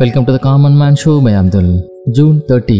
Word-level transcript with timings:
Welcome 0.00 0.26
to 0.26 0.32
the 0.32 0.40
Common 0.40 0.74
Man 0.74 0.94
Show 0.94 1.20
by 1.20 1.32
Abdul. 1.32 1.66
June 2.08 2.36
30, 2.48 2.76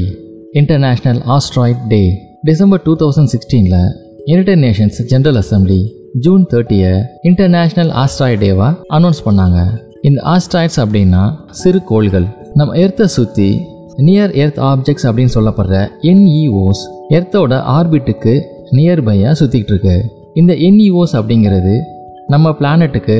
International 0.54 1.18
Asteroid 1.28 1.78
Day. 1.88 2.06
December 2.44 2.82
two 2.84 2.92
thousand 3.00 3.30
சிக்ஸ்டீனில் 3.32 3.80
united 4.26 4.60
nations 4.60 4.98
general 5.10 5.38
assembly 5.40 5.78
June 6.18 6.44
தேர்ட்டியை 6.52 6.92
international 7.30 7.90
asteroid 8.02 8.42
டேவாக 8.44 8.70
announce 8.98 9.20
பண்ணாங்க 9.26 9.58
இந்த 10.02 10.20
asteroids 10.32 10.80
அப்படின்னா 10.84 11.22
சிறு 11.60 11.80
கோள்கள் 11.90 12.26
நம்ம 12.54 12.78
எர்த்தை 12.84 13.08
சுற்றி 13.16 13.48
நியர் 14.06 14.34
எர்த் 14.42 14.62
ஆப்ஜெக்ட்ஸ் 14.70 15.06
அப்படின்னு 15.08 15.34
சொல்லப்படுற 15.34 15.76
என்இஓஸ் 16.12 16.82
எர்த்தோட 17.16 17.60
ஆர்பிட்டுக்கு 17.76 18.34
நியர்பையாக 18.78 19.34
சுற்றிக்கிட்டு 19.40 19.74
இருக்கு 19.74 19.96
இந்த 20.34 20.54
என்இஓஸ் 20.68 21.14
அப்படிங்கிறது 21.20 21.74
நம்ம 22.28 22.54
பிளானட்டுக்கு 22.60 23.18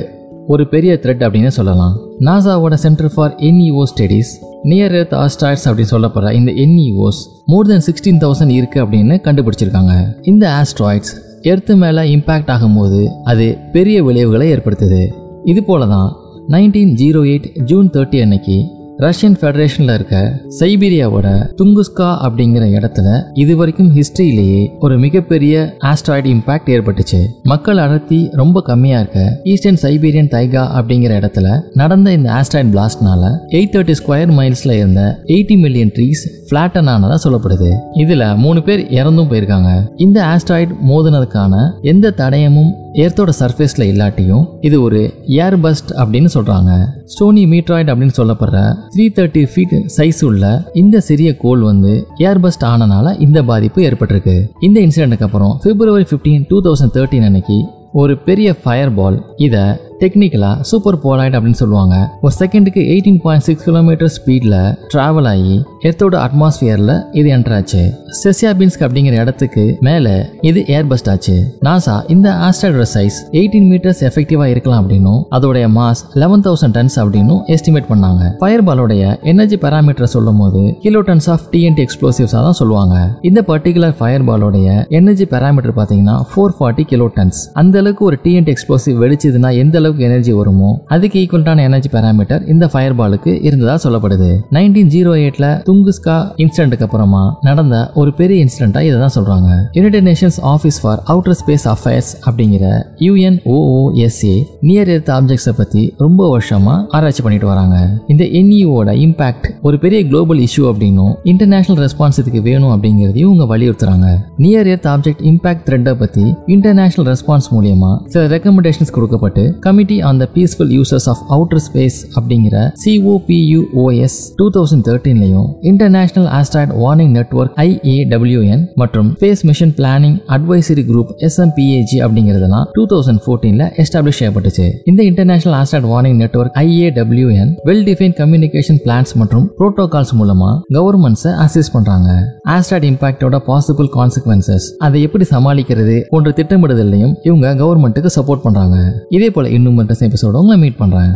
ஒரு 0.52 0.68
பெரிய 0.68 0.98
த்ரெட் 1.02 1.24
அப்படின்னு 1.24 1.50
சொல்லலாம். 1.56 1.98
நாசாவோட 2.20 2.74
centre 2.74 3.10
for 3.14 3.34
NEO 3.34 3.82
studies 3.90 4.30
near 4.64 4.94
earth 5.00 5.12
asteroids 5.12 5.66
அப்படின்னு 5.66 5.90
சொல்லப்படுற 5.90 6.32
இந்த 6.32 6.52
என்இஓஸ் 6.52 7.20
மோர் 7.46 7.66
தென் 7.66 7.84
சிக்ஸ்டீன் 7.88 8.20
தௌசண்ட் 8.24 8.48
இருக்கு 8.48 8.84
அப்படின்னு 8.84 9.14
கண்டுபிடிச்சிருக்காங்க. 9.26 9.94
இந்த 10.22 10.44
ஆஸ்ட்ராய்ட்ஸ் 10.60 11.12
எர்த்து 11.42 11.76
மேலே 11.76 12.02
இம்பேக்ட் 12.16 12.50
ஆகும்போது 12.54 13.08
அது 13.24 13.58
பெரிய 13.72 14.04
விளைவுகளை 14.04 14.52
ஏற்படுத்துது. 14.52 15.02
இது 15.44 15.62
போல 15.64 15.86
தான் 15.86 16.16
nineteen 16.48 16.92
zero 17.02 17.22
eight 17.32 17.62
June 17.62 17.90
thirty 17.90 18.20
அன்னைக்கு 18.20 18.58
ரஷ்யன் 19.00 19.36
ஃபெடரேஷனில் 19.40 19.92
இருக்க 19.94 20.16
சைபீரியாவோட 20.60 21.28
துங்குஸ்கா 21.58 22.08
அப்படிங்கிற 22.24 22.64
இடத்துல 22.70 23.08
இது 23.34 23.56
வரைக்கும் 23.56 23.90
ஹிஸ்டரியிலேயே 23.94 24.62
ஒரு 24.78 24.98
மிகப்பெரிய 24.98 25.54
ஆஸ்ட்ராய்டு 25.84 26.28
இம்பாக்ட் 26.30 26.70
ஏற்பட்டுச்சு. 26.70 27.20
மக்கள் 27.42 27.78
அடர்த்தி 27.78 28.30
ரொம்ப 28.32 28.62
கம்மியாக 28.66 29.00
இருக்க 29.00 29.20
ஈஸ்டர்ன் 29.44 29.80
சைபீரியன் 29.82 30.28
தைகா 30.28 30.64
அப்படிங்கிற 30.78 31.14
இடத்துல 31.20 31.48
நடந்த 31.74 32.12
இந்த 32.12 32.30
ஆஸ்ட்ராய்டு 32.32 32.72
பிளாஸ்ட்னால 32.72 33.22
எயிட் 33.50 33.72
தேர்ட்டி 33.72 33.96
ஸ்கொயர் 34.00 34.34
மைல்ஸில் 34.34 34.76
இருந்த 34.76 35.02
எயிட்டி 35.26 35.58
மில்லியன் 35.58 35.92
ட்ரீஸ் 35.96 36.24
ஃப்ளாட்டன் 36.50 36.88
ஆனதா 36.92 37.16
சொல்லப்படுது. 37.24 37.68
இதில் 38.02 38.24
மூணு 38.44 38.60
பேர் 38.62 38.80
இறந்தும் 39.00 39.28
போயிருக்காங்க. 39.30 39.70
இந்த 40.04 40.18
ஆஸ்ட்ராய்டு 40.30 40.72
மோதினதுக்கான 40.88 41.54
எந்த 41.92 42.14
தடயமும் 42.20 42.70
எர்த்தோட 43.02 43.32
சர்ஃபேஸில் 43.40 43.84
இல்லாட்டியும் 43.90 44.44
இது 44.60 44.76
ஒரு 44.82 45.00
ஏர் 45.44 45.56
பஸ்ட் 45.64 45.90
அப்படின்னு 46.00 46.30
சொல்கிறாங்க 46.36 46.70
ஸ்டோனி 47.12 47.44
மீட்ராய்டு 47.52 47.92
அப்படின்னு 47.92 48.16
சொல்லப்படுற 48.20 48.60
த்ரீ 48.94 49.06
தேர்ட்டி 49.18 49.44
ஃபீட் 49.52 49.76
சைஸ் 49.96 50.22
உள்ள 50.28 50.44
இந்த 50.82 51.00
சிறிய 51.08 51.36
கோல் 51.36 51.62
வந்து 51.70 51.92
ஏர் 52.28 52.40
பஸ்ட் 52.46 52.66
ஆனனால 52.72 53.14
இந்த 53.26 53.42
பாதிப்பு 53.42 53.82
ஏற்பட்டிருக்கு. 53.88 54.36
இந்த 54.60 54.80
இன்சிடென்ட்டுக்கு 54.86 55.28
அப்புறம் 55.28 55.54
February 55.66 56.08
fifteen 56.10 56.44
two 56.48 56.58
thousand 56.68 56.94
thirteen 56.98 57.28
அன்னைக்கு 57.28 57.58
ஒரு 57.92 58.16
பெரிய 58.26 58.48
ஃபயர் 58.62 58.94
பால் 58.94 59.16
இதை 59.46 59.62
டெக்னிக்கலாக 60.02 60.66
சூப்பர் 60.70 60.96
போலாய்ட் 61.04 61.34
அப்படின்னு 61.36 61.60
சொல்லுவாங்க. 61.62 61.96
ஒரு 62.24 62.34
செகண்டுக்கு 62.40 62.82
எயிட்டீன் 62.92 63.18
பாயிண்ட் 63.24 63.44
சிக்ஸ் 63.48 63.64
கிலோமீட்டர் 63.68 64.12
ஸ்பீடில் 64.16 64.56
ட்ராவல் 64.92 65.28
ஆகி 65.32 65.56
எர்த்தோட 65.88 66.14
அட்மாஸ்பியரில் 66.26 66.94
இது 67.18 67.28
என்டர் 67.36 67.54
ஆச்சு. 67.56 67.82
செசியாபின்ஸ்க் 68.20 68.84
அப்படிங்கிற 68.86 69.14
இடத்துக்கு 69.24 69.64
மேலே 69.88 70.14
இது 70.48 70.60
ஏர்பஸ்ட் 70.76 71.10
ஆச்சு. 71.12 71.36
நாசா 71.66 71.96
இந்த 72.14 72.28
ஆஸ்ட்ராய்டோட 72.46 72.86
சைஸ் 72.94 73.18
எயிட்டீன் 73.40 73.68
மீட்டர்ஸ் 73.72 74.00
எஃபெக்டிவாக 74.08 74.48
இருக்கலாம் 74.54 74.80
அப்படின்னும் 74.82 75.20
அதோடைய 75.38 75.66
மாஸ் 75.78 76.02
லெவன் 76.22 76.44
தௌசண்ட் 76.46 76.76
டன்ஸ் 76.78 76.96
அப்படின்னும் 77.02 77.42
எஸ்டிமேட் 77.56 77.88
பண்ணாங்க. 77.92 78.22
ஃபயர் 78.40 78.64
பாலோடைய 78.70 79.12
எனர்ஜி 79.32 79.58
பேராமீட்டர் 79.66 80.12
சொல்லும் 80.14 80.40
போது 80.44 80.62
கிலோ 80.86 81.02
டன்ஸ் 81.10 81.28
ஆஃப் 81.34 81.46
டிஎன்டி 81.54 81.84
எக்ஸ்ப்ளோசிவ்ஸாக 81.86 82.42
தான் 82.48 82.58
சொல்லுவாங்க. 82.60 82.96
இந்த 83.30 83.42
பர்டிகுலர் 83.52 83.94
ஃபயர் 84.00 84.26
பாலோடைய 84.30 84.68
எனர்ஜி 85.00 85.28
பேராமீட்டர் 85.36 85.76
பார்த்தீங்கன்னா 85.78 86.16
ஃபோர் 86.32 86.56
ஃபார்ட்டி 86.58 86.86
கிலோ 86.94 87.08
டன்ஸ் 87.18 87.40
அந்த 87.62 87.78
அளவுக்கு 87.84 88.04
ஒரு 88.10 88.18
டிஎன்டி 88.26 88.52
எக்ஸ்ப்ளோசிவ் 88.56 88.98
வெடிச்சதுன்னா 89.04 89.52
எந்த 89.62 89.76
அளவுக்கு 89.80 89.88
எனர்ஜி 89.98 90.32
வருமோ 90.32 90.82
அதுக்கு 90.86 91.20
ஈக்குவலான 91.20 91.58
எனர்ஜி 91.58 91.88
பேராமீட்டர் 91.92 92.48
இந்த 92.48 92.68
ஃபயர் 92.68 92.96
பாலுக்கு 92.96 93.44
இருந்ததா 93.44 93.90
சொல்லப்படுது. 93.90 94.30
நைன்டீன் 94.50 94.90
ஜீரோ 94.94 95.12
எயிட்ல 95.22 95.46
துங்குஸ்கா 95.68 96.16
இன்சிடென்ட்க்கு 96.36 96.82
அப்புறமா 96.82 97.38
நடந்த 97.40 97.90
ஒரு 97.94 98.14
பெரிய 98.14 98.44
இன்சிடென்ட்டா 98.44 98.80
இதை 98.80 98.96
தான் 98.98 99.16
சொல்றாங்க. 99.18 99.50
United 99.72 100.06
nations 100.08 100.38
office 100.42 100.78
for 100.82 101.02
outer 101.06 101.38
space 101.40 101.66
affairs 101.74 102.10
அப்படிங்கிற 102.30 102.82
யுஎன்ஓஓஎஸ்ஏ 102.98 104.42
நியர் 104.60 104.88
எர்த் 104.88 105.08
ஆப்ஜெக்ட்ஸை 105.08 105.54
பத்தி 105.56 105.94
ரொம்ப 105.98 106.38
வருஷமா 106.38 106.84
ஆராய்ச்சி 106.88 107.22
பண்ணிட்டு 107.22 107.46
வராங்க. 107.46 108.00
இந்த 108.08 108.24
என்இஓட 108.24 108.90
இம்பாக்ட் 109.06 109.48
ஒரு 109.62 109.78
பெரிய 109.78 110.06
குளோபல் 110.06 110.38
இஷ்யூ 110.38 110.64
அப்படின்னும் 110.72 111.14
இன்டர்நேஷனல் 111.22 111.88
ரெஸ்பான்ஸ் 111.88 112.18
இதுக்கு 112.18 112.42
வேணும் 112.42 112.82
அப்படிங்கிறதையும் 112.82 113.34
இவங்க 113.34 113.58
வலியுறுத்துறாங்க. 113.58 114.16
நியர் 114.36 114.66
எர்த் 114.66 114.86
ஆப்ஜெக்ட் 114.86 115.24
இம்பாக்ட் 115.30 115.64
த்ரெட்டை 115.70 115.94
பத்தி 115.94 116.34
இன்டர்நேஷனல் 116.46 117.14
ரெஸ்பான்ஸ் 117.14 117.48
மூலியமா 117.54 118.06
சில 118.06 118.36
ரெக்கமெண்டேஷன்ஸ் 118.36 118.92
கொடுக்கப்பட்டு 118.92 119.58
committee 119.80 119.98
on 120.08 120.18
the 120.22 120.24
peaceful 120.34 120.72
users 120.76 121.06
of 121.10 121.20
outer 121.34 121.60
space 121.66 121.98
அப்படிங்கிற 122.18 122.56
COPUOS 122.82 124.16
two 124.38 124.46
thousand 124.56 124.84
தேர்ட்டீன்லையும் 124.88 125.46
international 125.70 126.28
asteroid 126.38 126.72
warning 126.82 127.12
network 127.18 127.54
IAWN 127.64 128.62
மற்றும் 128.80 129.08
space 129.20 129.42
mission 129.50 129.72
planning 129.78 130.16
advisory 130.36 130.82
group 130.90 131.12
SMPAG 131.28 131.98
அப்படிங்கிறதெல்லாம் 132.06 132.66
டூ 132.76 132.84
தௌசண்ட் 132.92 133.22
ஃபோர்டீன்ல 133.24 133.66
establish 133.84 134.18
செய்யப்பட்டுச்சு. 134.20 134.66
இந்த 134.92 135.00
international 135.10 135.56
asteroid 135.60 135.88
warning 135.92 136.18
network 136.24 136.58
IAWN 136.64 137.52
well 137.70 137.84
define 137.88 138.16
communication 138.20 138.80
plans 138.86 139.14
மற்றும் 139.22 139.46
protocols 139.60 140.14
மூலமா 140.20 140.50
கவர்மெண்ட்ஸை 140.78 141.32
assist 141.46 141.74
பண்றாங்க. 141.78 142.10
ஆஸ்ட்ராய்ட் 142.56 142.88
இம்பாக்டோட 142.90 143.40
பாசிபிள் 143.50 143.90
கான்சிக்வன்சஸ் 143.98 144.68
அதை 144.88 145.00
எப்படி 145.08 145.26
சமாளிக்கிறது 145.34 145.96
போன்ற 146.12 146.34
திட்டமிடுதலையும் 146.40 147.16
இவங்க 147.30 147.54
கவர்மெண்ட்டுக்கு 147.64 148.14
சப்போர்ட் 148.18 148.46
பண்றாங்க. 148.48 148.76
இதே 149.16 149.30
போல 149.34 149.48
இன்னும் 149.56 149.69
இன்னும் 149.70 149.80
மட்டும் 149.80 150.06
எபிசோட 150.06 150.38
உங்களை 150.40 150.56
மீட் 150.58 150.78
பண்ணுறேன் 150.78 151.12